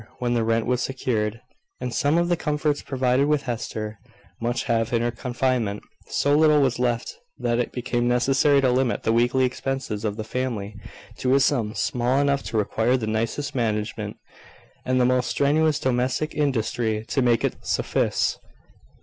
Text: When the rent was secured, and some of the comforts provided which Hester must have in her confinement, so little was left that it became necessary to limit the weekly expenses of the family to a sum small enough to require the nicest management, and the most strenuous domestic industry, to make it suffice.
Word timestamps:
When 0.17 0.33
the 0.33 0.43
rent 0.43 0.65
was 0.65 0.81
secured, 0.81 1.41
and 1.79 1.93
some 1.93 2.17
of 2.17 2.27
the 2.27 2.35
comforts 2.35 2.81
provided 2.81 3.27
which 3.27 3.43
Hester 3.43 3.99
must 4.41 4.63
have 4.63 4.91
in 4.93 5.03
her 5.03 5.11
confinement, 5.11 5.83
so 6.07 6.35
little 6.35 6.59
was 6.59 6.79
left 6.79 7.19
that 7.37 7.59
it 7.59 7.71
became 7.71 8.07
necessary 8.07 8.61
to 8.61 8.71
limit 8.71 9.03
the 9.03 9.13
weekly 9.13 9.45
expenses 9.45 10.03
of 10.03 10.17
the 10.17 10.23
family 10.23 10.75
to 11.19 11.35
a 11.35 11.39
sum 11.39 11.75
small 11.75 12.17
enough 12.19 12.41
to 12.45 12.57
require 12.57 12.97
the 12.97 13.05
nicest 13.05 13.53
management, 13.53 14.17
and 14.87 14.99
the 14.99 15.05
most 15.05 15.29
strenuous 15.29 15.79
domestic 15.79 16.33
industry, 16.33 17.05
to 17.09 17.21
make 17.21 17.43
it 17.43 17.63
suffice. 17.63 18.39